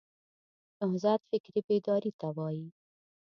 [0.81, 2.65] نهضت فکري بیداري ته وایي.